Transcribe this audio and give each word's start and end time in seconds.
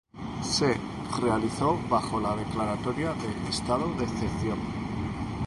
Se 0.41 0.75
realizó 1.21 1.77
bajo 1.87 2.19
la 2.19 2.35
declaratoria 2.35 3.13
de 3.13 3.49
Estado 3.51 3.87
de 3.99 4.05
Excepción. 4.05 4.57